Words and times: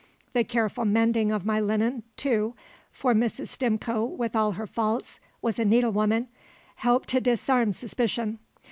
The 0.33 0.43
careful 0.43 0.83
mending 0.83 1.31
of 1.31 1.45
my 1.45 1.59
linen, 1.59 2.01
too 2.17 2.55
for 2.89 3.13
Mrs. 3.13 3.49
Stimcoe 3.49 4.03
with 4.03 4.35
all 4.35 4.53
her 4.53 4.65
faults 4.65 5.19
was 5.43 5.59
a 5.59 5.63
needlewoman 5.63 6.27
helped 6.77 7.09
to 7.09 7.21
disarm 7.21 7.71
suspicion. 7.71 8.39